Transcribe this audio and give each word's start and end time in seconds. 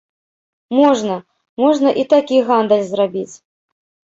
Можна, 0.77 1.17
можна 1.65 1.89
і 2.05 2.07
такі 2.15 2.41
гандаль 2.49 2.83
зрабіць. 2.91 3.31